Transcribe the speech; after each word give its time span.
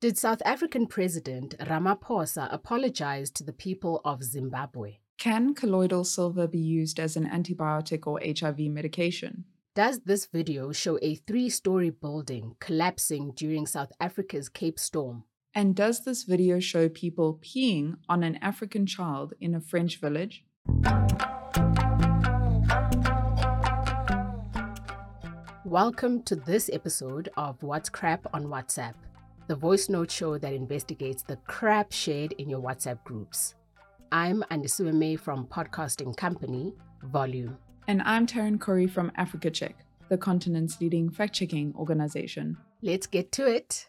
Did 0.00 0.16
South 0.16 0.40
African 0.44 0.86
President 0.86 1.58
Ramaphosa 1.58 2.46
apologize 2.54 3.32
to 3.32 3.42
the 3.42 3.52
people 3.52 4.00
of 4.04 4.22
Zimbabwe? 4.22 4.98
Can 5.18 5.56
colloidal 5.56 6.04
silver 6.04 6.46
be 6.46 6.60
used 6.60 7.00
as 7.00 7.16
an 7.16 7.28
antibiotic 7.28 8.06
or 8.06 8.20
HIV 8.24 8.70
medication? 8.70 9.44
Does 9.74 9.98
this 10.04 10.26
video 10.26 10.70
show 10.70 11.00
a 11.02 11.16
three 11.16 11.50
story 11.50 11.90
building 11.90 12.54
collapsing 12.60 13.32
during 13.34 13.66
South 13.66 13.90
Africa's 13.98 14.48
Cape 14.48 14.78
Storm? 14.78 15.24
And 15.52 15.74
does 15.74 16.04
this 16.04 16.22
video 16.22 16.60
show 16.60 16.88
people 16.88 17.40
peeing 17.42 17.96
on 18.08 18.22
an 18.22 18.36
African 18.36 18.86
child 18.86 19.34
in 19.40 19.52
a 19.52 19.60
French 19.60 19.98
village? 19.98 20.44
Welcome 25.64 26.22
to 26.22 26.36
this 26.36 26.70
episode 26.72 27.30
of 27.36 27.64
What's 27.64 27.88
Crap 27.88 28.26
on 28.32 28.44
WhatsApp, 28.46 28.94
the 29.48 29.56
voice 29.56 29.88
note 29.88 30.10
show 30.10 30.36
that 30.36 30.52
investigates 30.52 31.22
the 31.22 31.36
crap 31.46 31.90
shared 31.90 32.32
in 32.32 32.50
your 32.50 32.60
WhatsApp 32.60 33.02
groups. 33.04 33.54
I'm 34.12 34.44
Andisiwe 34.50 34.92
May 34.92 35.16
from 35.16 35.46
Podcasting 35.46 36.14
Company, 36.14 36.74
Volume. 37.04 37.56
And 37.86 38.02
I'm 38.02 38.26
Taryn 38.26 38.60
Corey 38.60 38.86
from 38.86 39.10
Africa 39.16 39.50
Check, 39.50 39.74
the 40.10 40.18
continent's 40.18 40.82
leading 40.82 41.08
fact 41.08 41.34
checking 41.34 41.74
organization. 41.76 42.58
Let's 42.82 43.06
get 43.06 43.32
to 43.32 43.46
it. 43.46 43.88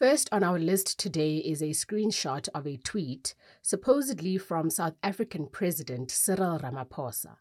First 0.00 0.28
on 0.32 0.42
our 0.42 0.58
list 0.58 0.98
today 0.98 1.36
is 1.36 1.62
a 1.62 1.66
screenshot 1.66 2.48
of 2.52 2.66
a 2.66 2.76
tweet 2.76 3.36
supposedly 3.62 4.36
from 4.36 4.68
South 4.68 4.94
African 5.04 5.46
President 5.46 6.10
Cyril 6.10 6.58
Ramaphosa. 6.58 7.36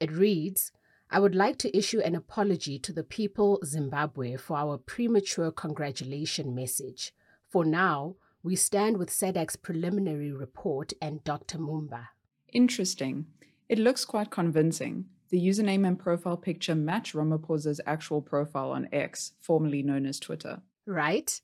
It 0.00 0.10
reads, 0.10 0.72
I 1.10 1.20
would 1.20 1.34
like 1.34 1.56
to 1.58 1.76
issue 1.76 2.00
an 2.00 2.14
apology 2.14 2.78
to 2.80 2.92
the 2.92 3.02
people 3.02 3.60
Zimbabwe 3.64 4.36
for 4.36 4.58
our 4.58 4.76
premature 4.76 5.50
congratulation 5.50 6.54
message. 6.54 7.14
For 7.48 7.64
now, 7.64 8.16
we 8.42 8.56
stand 8.56 8.98
with 8.98 9.08
SADC's 9.08 9.56
preliminary 9.56 10.32
report 10.32 10.92
and 11.00 11.24
Dr. 11.24 11.58
Mumba. 11.58 12.08
Interesting. 12.52 13.26
It 13.70 13.78
looks 13.78 14.04
quite 14.04 14.30
convincing. 14.30 15.06
The 15.30 15.40
username 15.40 15.86
and 15.86 15.98
profile 15.98 16.36
picture 16.36 16.74
match 16.74 17.14
Ramaphosa's 17.14 17.80
actual 17.86 18.20
profile 18.20 18.72
on 18.72 18.88
X, 18.92 19.32
formerly 19.40 19.82
known 19.82 20.04
as 20.04 20.20
Twitter. 20.20 20.60
Right? 20.86 21.40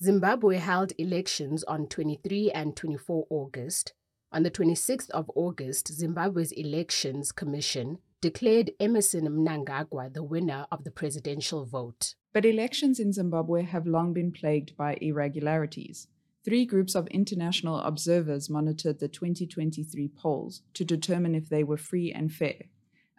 Zimbabwe 0.00 0.56
held 0.58 0.92
elections 0.98 1.64
on 1.64 1.88
23 1.88 2.52
and 2.52 2.76
24 2.76 3.26
August. 3.28 3.92
On 4.32 4.44
the 4.44 4.50
26th 4.50 5.10
of 5.10 5.28
August, 5.34 5.92
Zimbabwe's 5.92 6.52
Elections 6.52 7.32
Commission 7.32 7.98
declared 8.20 8.72
Emmerson 8.78 9.26
Mnangagwa 9.26 10.12
the 10.12 10.22
winner 10.22 10.66
of 10.70 10.84
the 10.84 10.90
presidential 10.90 11.64
vote. 11.64 12.14
But 12.32 12.44
elections 12.44 13.00
in 13.00 13.12
Zimbabwe 13.12 13.62
have 13.62 13.86
long 13.86 14.12
been 14.12 14.30
plagued 14.30 14.76
by 14.76 14.98
irregularities. 15.00 16.06
Three 16.44 16.64
groups 16.64 16.94
of 16.94 17.06
international 17.08 17.80
observers 17.80 18.48
monitored 18.48 18.98
the 18.98 19.08
2023 19.08 20.08
polls 20.08 20.62
to 20.74 20.84
determine 20.84 21.34
if 21.34 21.48
they 21.48 21.64
were 21.64 21.76
free 21.76 22.12
and 22.12 22.32
fair. 22.32 22.64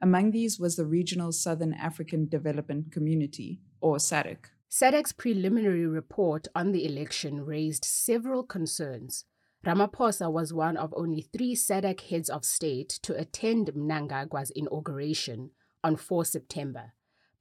Among 0.02 0.32
these 0.32 0.60
was 0.60 0.76
the 0.76 0.86
Regional 0.86 1.32
Southern 1.32 1.74
African 1.74 2.28
Development 2.28 2.92
Community, 2.92 3.60
or 3.80 3.98
SADC. 3.98 4.46
SADC's 4.72 5.12
preliminary 5.12 5.86
report 5.86 6.48
on 6.56 6.72
the 6.72 6.86
election 6.86 7.46
raised 7.46 7.86
several 7.86 8.44
concerns. 8.44 9.26
Ramaphosa 9.66 10.32
was 10.32 10.52
one 10.52 10.76
of 10.76 10.92
only 10.98 11.22
three 11.22 11.56
SADC 11.56 12.02
heads 12.10 12.30
of 12.32 12.44
state 12.44 12.90
to 13.04 13.16
attend 13.16 13.68
Mnangagwa's 13.68 14.50
inauguration 14.50 15.52
on 15.84 15.96
4 15.96 16.26
September. 16.26 16.94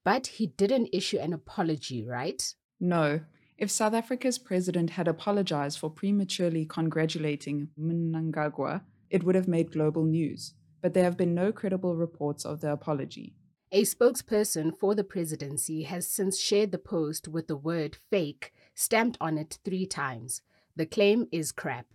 But 0.05 0.27
he 0.27 0.49
didn't 0.49 0.91
issue 0.93 1.19
an 1.19 1.33
apology, 1.33 2.05
right? 2.05 2.55
No. 2.79 3.21
If 3.57 3.71
South 3.71 3.95
Africa's 3.95 4.39
president 4.39 4.91
had 4.91 5.09
apologized 5.09 5.79
for 5.79 5.91
prematurely 5.91 6.67
congratulating 6.67 7.69
Mnangagwa, 7.79 8.83
it 9.09 9.25
would 9.25 9.35
have 9.35 9.49
made 9.49 9.73
global 9.73 10.05
news. 10.05 10.53
But 10.83 10.93
there 10.93 11.05
have 11.05 11.17
been 11.17 11.35
no 11.35 11.53
credible 11.53 11.97
reports 11.97 12.45
of 12.45 12.61
the 12.61 12.73
apology. 12.73 13.35
A 13.73 13.83
spokesperson 13.83 14.77
for 14.77 14.95
the 14.95 15.05
presidency 15.05 15.85
has 15.85 16.07
since 16.07 16.39
shared 16.39 16.73
the 16.73 16.79
post 16.79 17.29
with 17.29 17.49
the 17.49 17.57
word 17.57 17.97
fake 18.11 18.53
stamped 18.75 19.17
on 19.21 19.39
it 19.39 19.59
three 19.65 19.87
times. 19.87 20.43
The 20.77 20.87
claim 20.87 21.27
is 21.33 21.53
crap. 21.53 21.87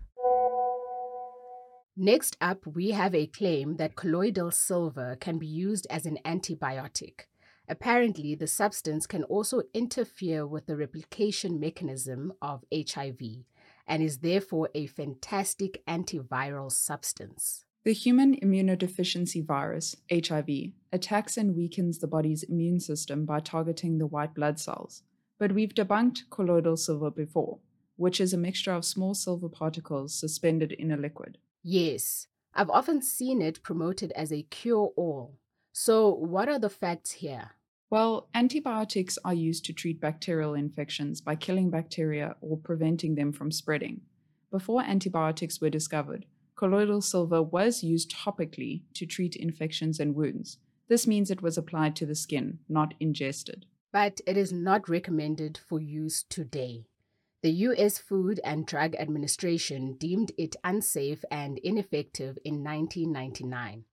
Next 1.98 2.36
up, 2.42 2.68
we 2.68 2.92
have 2.92 3.16
a 3.16 3.26
claim 3.26 3.78
that 3.78 3.96
colloidal 3.96 4.52
silver 4.52 5.16
can 5.16 5.38
be 5.38 5.48
used 5.48 5.88
as 5.90 6.06
an 6.06 6.18
antibiotic. 6.26 7.22
Apparently, 7.70 8.36
the 8.36 8.48
substance 8.48 9.08
can 9.08 9.24
also 9.24 9.62
interfere 9.74 10.46
with 10.46 10.66
the 10.66 10.76
replication 10.76 11.58
mechanism 11.58 12.34
of 12.42 12.66
HIV 12.76 13.46
and 13.88 14.04
is 14.04 14.18
therefore 14.18 14.70
a 14.76 14.88
fantastic 14.88 15.82
antiviral 15.88 16.70
substance. 16.70 17.64
The 17.86 17.94
human 17.94 18.36
immunodeficiency 18.42 19.46
virus, 19.46 19.96
HIV, 20.12 20.50
attacks 20.92 21.38
and 21.38 21.56
weakens 21.56 22.00
the 22.00 22.08
body's 22.08 22.44
immune 22.44 22.82
system 22.82 23.26
by 23.26 23.40
targeting 23.40 24.00
the 24.00 24.08
white 24.08 24.34
blood 24.34 24.60
cells. 24.60 25.04
But 25.40 25.54
we've 25.54 25.74
debunked 25.74 26.30
colloidal 26.30 26.76
silver 26.76 27.10
before, 27.10 27.60
which 27.96 28.20
is 28.20 28.34
a 28.34 28.38
mixture 28.38 28.74
of 28.74 28.84
small 28.84 29.14
silver 29.14 29.48
particles 29.48 30.14
suspended 30.14 30.74
in 30.74 30.92
a 30.92 30.98
liquid. 30.98 31.38
Yes, 31.68 32.28
I've 32.54 32.70
often 32.70 33.02
seen 33.02 33.42
it 33.42 33.64
promoted 33.64 34.12
as 34.12 34.32
a 34.32 34.44
cure 34.44 34.94
all. 34.96 35.40
So, 35.74 36.14
what 36.14 36.48
are 36.48 36.60
the 36.60 36.70
facts 36.70 37.14
here? 37.14 37.54
Well, 37.90 38.30
antibiotics 38.36 39.18
are 39.26 39.34
used 39.34 39.66
to 39.66 39.74
treat 39.74 40.00
bacterial 40.00 40.54
infections 40.54 41.22
by 41.22 41.36
killing 41.36 41.72
bacteria 41.72 42.36
or 42.40 42.60
preventing 42.60 43.16
them 43.16 43.32
from 43.32 43.52
spreading. 43.52 44.02
Before 44.52 44.84
antibiotics 44.84 45.60
were 45.60 45.72
discovered, 45.72 46.28
colloidal 46.56 47.02
silver 47.02 47.42
was 47.42 47.84
used 47.84 48.16
topically 48.16 48.84
to 48.94 49.08
treat 49.08 49.36
infections 49.36 50.00
and 50.00 50.14
wounds. 50.14 50.60
This 50.88 51.08
means 51.08 51.32
it 51.32 51.42
was 51.42 51.58
applied 51.58 51.96
to 51.96 52.06
the 52.06 52.14
skin, 52.14 52.60
not 52.70 52.94
ingested. 53.00 53.66
But 53.92 54.22
it 54.28 54.38
is 54.38 54.54
not 54.54 54.88
recommended 54.88 55.58
for 55.58 55.82
use 55.82 56.22
today. 56.30 56.86
The 57.46 57.68
U.S. 57.70 58.00
Food 58.00 58.40
and 58.44 58.66
Drug 58.66 58.96
Administration 58.96 59.98
deemed 60.00 60.32
it 60.36 60.56
unsafe 60.64 61.24
and 61.30 61.60
ineffective 61.60 62.40
in 62.44 62.64
1999. 62.64 63.84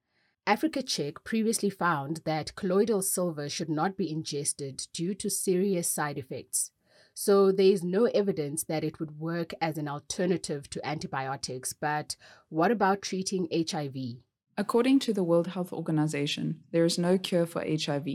Africa 0.47 0.83
Check 0.83 1.23
previously 1.23 1.69
found 1.69 2.23
that 2.25 2.55
colloidal 2.55 3.03
silver 3.03 3.51
should 3.51 3.69
not 3.69 3.95
be 3.95 4.11
ingested 4.11 4.87
due 4.95 5.13
to 5.17 5.29
serious 5.29 5.87
side 5.87 6.17
effects. 6.17 6.71
So 7.13 7.53
there 7.53 7.67
is 7.67 7.85
no 7.85 8.07
evidence 8.07 8.65
that 8.65 8.85
it 8.85 8.99
would 8.99 9.19
work 9.19 9.53
as 9.61 9.77
an 9.77 9.87
alternative 9.87 10.71
to 10.71 10.89
antibiotics. 10.89 11.75
But 11.75 12.17
what 12.49 12.71
about 12.71 13.03
treating 13.03 13.49
HIV? 13.53 14.23
According 14.57 15.01
to 15.01 15.13
the 15.13 15.25
World 15.25 15.49
Health 15.49 15.75
Organization, 15.75 16.61
there 16.71 16.87
is 16.87 16.97
no 16.97 17.19
cure 17.19 17.45
for 17.45 17.63
HIV, 17.63 18.07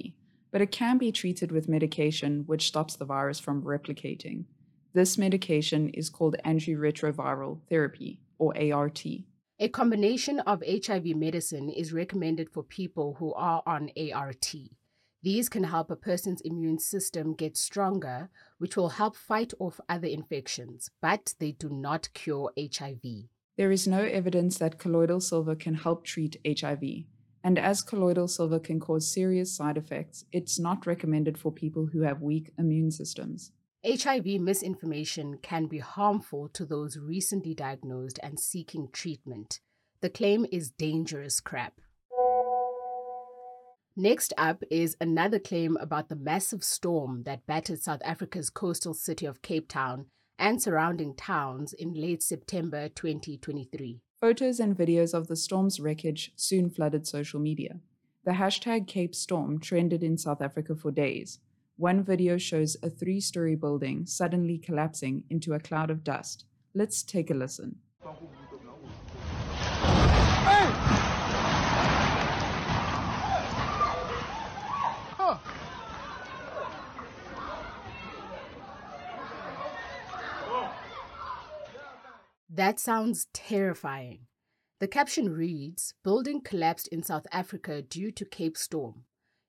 but 0.49 0.61
it 0.61 0.71
can 0.71 0.97
be 0.97 1.11
treated 1.11 1.51
with 1.51 1.69
medication 1.69 2.41
which 2.47 2.65
stops 2.65 2.95
the 2.95 3.05
virus 3.05 3.39
from 3.39 3.61
replicating. 3.61 4.45
This 4.93 5.17
medication 5.17 5.89
is 5.89 6.09
called 6.09 6.35
antiretroviral 6.45 7.59
therapy, 7.69 8.21
or 8.37 8.53
ART. 8.57 9.05
A 9.59 9.69
combination 9.69 10.39
of 10.41 10.63
HIV 10.67 11.05
medicine 11.15 11.69
is 11.69 11.91
recommended 11.91 12.49
for 12.49 12.63
people 12.63 13.15
who 13.19 13.33
are 13.33 13.63
on 13.65 13.89
ART. 14.13 14.53
These 15.23 15.49
can 15.49 15.63
help 15.63 15.89
a 15.89 15.95
person's 15.95 16.41
immune 16.41 16.79
system 16.79 17.33
get 17.33 17.57
stronger, 17.57 18.29
which 18.59 18.77
will 18.77 18.89
help 18.89 19.15
fight 19.15 19.53
off 19.59 19.79
other 19.89 20.07
infections, 20.07 20.91
but 21.01 21.33
they 21.39 21.51
do 21.51 21.69
not 21.69 22.13
cure 22.13 22.51
HIV. 22.57 23.01
There 23.57 23.71
is 23.71 23.87
no 23.87 24.03
evidence 24.03 24.59
that 24.59 24.77
colloidal 24.77 25.19
silver 25.19 25.55
can 25.55 25.73
help 25.73 26.05
treat 26.05 26.37
HIV. 26.45 26.83
And 27.43 27.57
as 27.57 27.81
colloidal 27.81 28.27
silver 28.27 28.59
can 28.59 28.79
cause 28.79 29.11
serious 29.11 29.55
side 29.55 29.77
effects, 29.77 30.25
it's 30.31 30.59
not 30.59 30.85
recommended 30.85 31.37
for 31.37 31.51
people 31.51 31.87
who 31.87 32.01
have 32.01 32.21
weak 32.21 32.51
immune 32.59 32.91
systems. 32.91 33.51
HIV 33.85 34.25
misinformation 34.41 35.37
can 35.41 35.67
be 35.67 35.79
harmful 35.79 36.49
to 36.49 36.65
those 36.65 36.97
recently 36.97 37.53
diagnosed 37.53 38.19
and 38.23 38.39
seeking 38.39 38.89
treatment. 38.91 39.59
The 40.01 40.09
claim 40.09 40.45
is 40.51 40.71
dangerous 40.71 41.39
crap. 41.39 41.79
Next 43.95 44.33
up 44.37 44.63
is 44.69 44.95
another 45.01 45.39
claim 45.39 45.77
about 45.77 46.09
the 46.09 46.15
massive 46.15 46.63
storm 46.63 47.23
that 47.23 47.45
battered 47.47 47.81
South 47.81 48.01
Africa's 48.03 48.49
coastal 48.49 48.93
city 48.93 49.25
of 49.25 49.41
Cape 49.41 49.67
Town 49.67 50.05
and 50.37 50.61
surrounding 50.61 51.15
towns 51.15 51.73
in 51.73 51.93
late 51.93 52.21
September 52.21 52.89
2023. 52.89 53.99
Photos 54.21 54.59
and 54.59 54.77
videos 54.77 55.13
of 55.13 55.27
the 55.27 55.35
storm's 55.35 55.79
wreckage 55.79 56.31
soon 56.35 56.69
flooded 56.69 57.07
social 57.07 57.39
media. 57.39 57.79
The 58.23 58.33
hashtag 58.33 58.87
Cape 58.87 59.15
Storm 59.15 59.59
trended 59.59 60.03
in 60.03 60.17
South 60.17 60.41
Africa 60.41 60.75
for 60.75 60.91
days, 60.91 61.39
one 61.79 62.03
video 62.03 62.39
shows 62.39 62.75
a 62.81 62.89
three 62.89 63.19
story 63.19 63.55
building 63.55 64.07
suddenly 64.07 64.57
collapsing 64.57 65.25
into 65.29 65.53
a 65.53 65.59
cloud 65.59 65.91
of 65.91 66.03
dust. 66.03 66.43
Let's 66.73 67.03
take 67.03 67.29
a 67.29 67.35
listen. 67.35 67.75
That 82.49 82.79
sounds 82.79 83.27
terrifying. 83.33 84.21
The 84.79 84.87
caption 84.87 85.31
reads 85.31 85.93
Building 86.03 86.41
collapsed 86.41 86.87
in 86.87 87.03
South 87.03 87.27
Africa 87.31 87.83
due 87.83 88.11
to 88.13 88.25
Cape 88.25 88.57
Storm. 88.57 89.03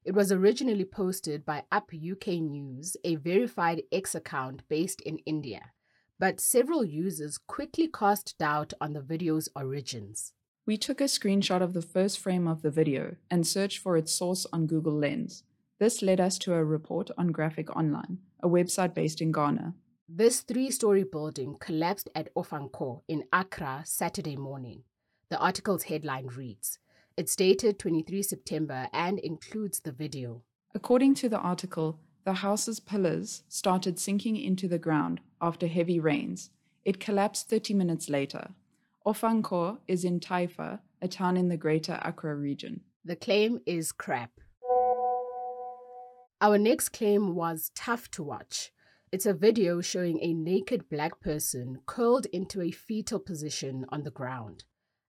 It 0.08 0.14
was 0.14 0.32
originally 0.32 0.86
posted 0.86 1.44
by 1.44 1.64
Up 1.70 1.90
UK 1.92 2.28
News, 2.40 2.96
a 3.04 3.16
verified 3.16 3.82
X 3.92 4.14
account 4.14 4.62
based 4.66 5.02
in 5.02 5.18
India, 5.26 5.72
but 6.18 6.40
several 6.40 6.82
users 6.82 7.36
quickly 7.36 7.88
cast 7.88 8.38
doubt 8.38 8.72
on 8.80 8.94
the 8.94 9.02
video's 9.02 9.50
origins. 9.54 10.32
We 10.64 10.78
took 10.78 11.02
a 11.02 11.12
screenshot 11.12 11.60
of 11.60 11.74
the 11.74 11.82
first 11.82 12.20
frame 12.20 12.48
of 12.48 12.62
the 12.62 12.70
video 12.70 13.16
and 13.30 13.46
searched 13.46 13.80
for 13.80 13.98
its 13.98 14.10
source 14.10 14.46
on 14.50 14.66
Google 14.66 14.94
Lens. 14.94 15.44
This 15.78 16.00
led 16.00 16.22
us 16.22 16.38
to 16.38 16.54
a 16.54 16.64
report 16.64 17.10
on 17.18 17.26
Graphic 17.26 17.76
Online, 17.76 18.16
a 18.42 18.48
website 18.48 18.94
based 18.94 19.20
in 19.20 19.30
Ghana. 19.30 19.74
This 20.08 20.40
three 20.40 20.70
story 20.70 21.04
building 21.04 21.56
collapsed 21.60 22.08
at 22.14 22.34
Ofankor 22.34 23.02
in 23.08 23.24
Accra 23.30 23.82
Saturday 23.84 24.36
morning. 24.36 24.84
The 25.28 25.38
article's 25.38 25.82
headline 25.82 26.28
reads 26.28 26.78
It's 27.18 27.34
dated 27.34 27.80
23 27.80 28.22
September 28.22 28.88
and 28.92 29.18
includes 29.18 29.80
the 29.80 29.90
video. 29.90 30.42
According 30.72 31.14
to 31.14 31.28
the 31.28 31.40
article, 31.40 31.98
the 32.22 32.34
house's 32.34 32.78
pillars 32.78 33.42
started 33.48 33.98
sinking 33.98 34.36
into 34.36 34.68
the 34.68 34.78
ground 34.78 35.20
after 35.40 35.66
heavy 35.66 35.98
rains. 35.98 36.50
It 36.84 37.00
collapsed 37.00 37.50
30 37.50 37.74
minutes 37.74 38.08
later. 38.08 38.50
Ofankor 39.04 39.78
is 39.88 40.04
in 40.04 40.20
Taifa, 40.20 40.78
a 41.02 41.08
town 41.08 41.36
in 41.36 41.48
the 41.48 41.56
greater 41.56 41.98
Accra 42.04 42.36
region. 42.36 42.82
The 43.04 43.16
claim 43.16 43.62
is 43.66 43.90
crap. 43.90 44.30
Our 46.40 46.56
next 46.56 46.90
claim 46.90 47.34
was 47.34 47.72
tough 47.74 48.12
to 48.12 48.22
watch. 48.22 48.70
It's 49.10 49.26
a 49.26 49.34
video 49.34 49.80
showing 49.80 50.20
a 50.22 50.34
naked 50.34 50.88
black 50.88 51.18
person 51.18 51.80
curled 51.84 52.26
into 52.26 52.62
a 52.62 52.70
fetal 52.70 53.18
position 53.18 53.86
on 53.88 54.04
the 54.04 54.12
ground. 54.12 54.62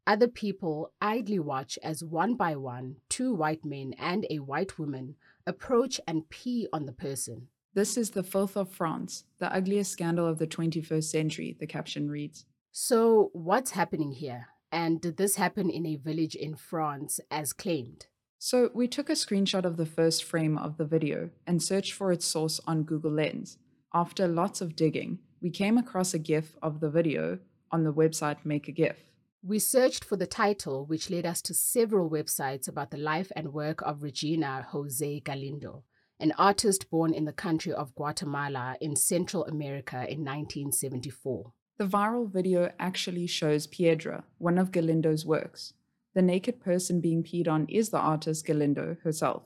Other 0.09 0.27
people 0.27 0.91
idly 0.99 1.37
watch 1.37 1.77
as 1.83 2.03
one 2.03 2.33
by 2.33 2.55
one, 2.55 2.95
two 3.09 3.35
white 3.35 3.63
men 3.63 3.93
and 3.99 4.25
a 4.31 4.39
white 4.39 4.79
woman 4.79 5.13
approach 5.45 6.01
and 6.07 6.27
pee 6.31 6.67
on 6.73 6.87
the 6.87 6.91
person. 6.91 7.47
This 7.75 7.95
is 7.95 8.09
the 8.09 8.23
filth 8.23 8.57
of 8.57 8.71
France, 8.71 9.25
the 9.37 9.53
ugliest 9.53 9.91
scandal 9.91 10.25
of 10.25 10.39
the 10.39 10.47
21st 10.47 11.03
century, 11.03 11.55
the 11.59 11.67
caption 11.67 12.09
reads. 12.09 12.45
So, 12.71 13.29
what's 13.33 13.69
happening 13.69 14.13
here? 14.13 14.47
And 14.71 14.99
did 14.99 15.17
this 15.17 15.35
happen 15.35 15.69
in 15.69 15.85
a 15.85 15.97
village 15.97 16.33
in 16.33 16.55
France 16.55 17.19
as 17.29 17.53
claimed? 17.53 18.07
So, 18.39 18.71
we 18.73 18.87
took 18.87 19.11
a 19.11 19.13
screenshot 19.13 19.63
of 19.63 19.77
the 19.77 19.85
first 19.85 20.23
frame 20.23 20.57
of 20.57 20.77
the 20.77 20.85
video 20.85 21.29
and 21.45 21.61
searched 21.61 21.93
for 21.93 22.11
its 22.11 22.25
source 22.25 22.59
on 22.65 22.81
Google 22.81 23.11
Lens. 23.11 23.59
After 23.93 24.27
lots 24.27 24.59
of 24.59 24.75
digging, 24.75 25.19
we 25.39 25.51
came 25.51 25.77
across 25.77 26.15
a 26.15 26.19
GIF 26.19 26.55
of 26.63 26.79
the 26.79 26.89
video 26.89 27.37
on 27.71 27.83
the 27.83 27.93
website 27.93 28.37
Make 28.43 28.67
a 28.67 28.71
GIF. 28.71 28.97
We 29.41 29.59
searched 29.59 30.03
for 30.03 30.17
the 30.17 30.27
title, 30.27 30.85
which 30.85 31.09
led 31.09 31.25
us 31.25 31.41
to 31.43 31.53
several 31.53 32.09
websites 32.09 32.67
about 32.67 32.91
the 32.91 32.97
life 32.97 33.31
and 33.37 33.53
work 33.53 33.81
of 33.83 34.03
Regina 34.03 34.67
Jose 34.71 35.21
Galindo, 35.21 35.85
an 36.19 36.33
artist 36.37 36.89
born 36.89 37.13
in 37.13 37.23
the 37.23 37.31
country 37.31 37.71
of 37.71 37.95
Guatemala 37.95 38.75
in 38.81 38.97
Central 38.97 39.45
America 39.45 39.95
in 39.95 40.25
1974. 40.25 41.53
The 41.77 41.85
viral 41.85 42.29
video 42.29 42.73
actually 42.79 43.27
shows 43.27 43.65
Piedra, 43.65 44.25
one 44.39 44.57
of 44.57 44.73
Galindo's 44.73 45.25
works. 45.25 45.73
The 46.15 46.21
naked 46.21 46.59
person 46.59 46.99
being 46.99 47.23
peed 47.23 47.47
on 47.47 47.65
is 47.69 47.91
the 47.91 47.97
artist 47.97 48.45
Galindo 48.45 48.97
herself, 49.03 49.43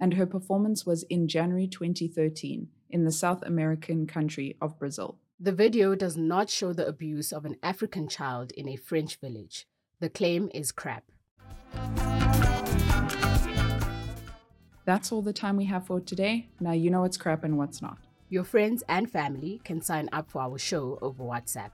and 0.00 0.14
her 0.14 0.26
performance 0.26 0.84
was 0.84 1.04
in 1.04 1.28
January 1.28 1.68
2013 1.68 2.66
in 2.90 3.04
the 3.04 3.12
South 3.12 3.42
American 3.42 4.04
country 4.04 4.56
of 4.60 4.80
Brazil. 4.80 5.20
The 5.40 5.52
video 5.52 5.94
does 5.94 6.16
not 6.16 6.50
show 6.50 6.72
the 6.72 6.88
abuse 6.88 7.32
of 7.32 7.44
an 7.44 7.58
African 7.62 8.08
child 8.08 8.50
in 8.56 8.68
a 8.68 8.74
French 8.74 9.20
village. 9.20 9.68
The 10.00 10.08
claim 10.08 10.50
is 10.52 10.72
crap. 10.72 11.04
That's 14.84 15.12
all 15.12 15.22
the 15.22 15.32
time 15.32 15.56
we 15.56 15.66
have 15.66 15.86
for 15.86 16.00
today. 16.00 16.48
Now 16.58 16.72
you 16.72 16.90
know 16.90 17.02
what's 17.02 17.16
crap 17.16 17.44
and 17.44 17.56
what's 17.56 17.80
not. 17.80 17.98
Your 18.28 18.42
friends 18.42 18.82
and 18.88 19.08
family 19.08 19.60
can 19.62 19.80
sign 19.80 20.08
up 20.12 20.28
for 20.28 20.42
our 20.42 20.58
show 20.58 20.98
over 21.02 21.22
WhatsApp. 21.22 21.70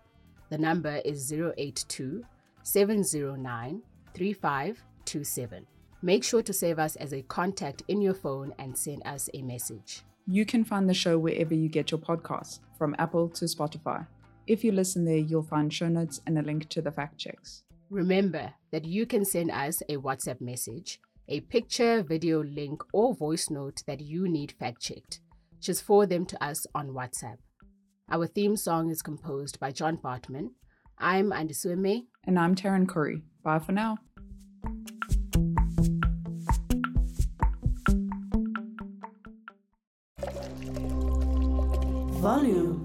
The 0.50 0.58
number 0.58 1.00
is 1.02 1.32
082 1.32 2.22
709 2.62 3.82
3527. 4.12 5.66
Make 6.02 6.22
sure 6.22 6.42
to 6.42 6.52
save 6.52 6.78
us 6.78 6.96
as 6.96 7.14
a 7.14 7.22
contact 7.22 7.82
in 7.88 8.02
your 8.02 8.12
phone 8.12 8.52
and 8.58 8.76
send 8.76 9.00
us 9.06 9.30
a 9.32 9.40
message. 9.40 10.02
You 10.26 10.44
can 10.46 10.64
find 10.64 10.88
the 10.88 10.94
show 10.94 11.18
wherever 11.18 11.54
you 11.54 11.68
get 11.68 11.90
your 11.90 12.00
podcasts, 12.00 12.60
from 12.78 12.96
Apple 12.98 13.28
to 13.30 13.44
Spotify. 13.44 14.06
If 14.46 14.64
you 14.64 14.72
listen 14.72 15.04
there, 15.04 15.16
you'll 15.16 15.42
find 15.42 15.72
show 15.72 15.88
notes 15.88 16.20
and 16.26 16.38
a 16.38 16.42
link 16.42 16.68
to 16.70 16.82
the 16.82 16.92
fact 16.92 17.18
checks. 17.18 17.64
Remember 17.90 18.52
that 18.72 18.84
you 18.84 19.06
can 19.06 19.24
send 19.24 19.50
us 19.50 19.82
a 19.88 19.96
WhatsApp 19.96 20.40
message, 20.40 21.00
a 21.28 21.40
picture, 21.40 22.02
video 22.02 22.42
link, 22.42 22.82
or 22.92 23.14
voice 23.14 23.50
note 23.50 23.82
that 23.86 24.00
you 24.00 24.28
need 24.28 24.52
fact 24.52 24.80
checked 24.80 25.20
just 25.64 25.82
forward 25.82 26.10
them 26.10 26.26
to 26.26 26.44
us 26.44 26.66
on 26.74 26.90
WhatsApp. 26.90 27.38
Our 28.10 28.26
theme 28.26 28.56
song 28.56 28.90
is 28.90 29.00
composed 29.00 29.58
by 29.58 29.70
John 29.70 29.96
Bartmann. 29.96 30.50
I'm 30.98 31.30
Andisueme. 31.30 32.04
And 32.24 32.38
I'm 32.38 32.54
Taryn 32.54 32.86
Curry. 32.86 33.22
Bye 33.42 33.58
for 33.58 33.72
now. 33.72 33.96
Volume. 42.24 42.83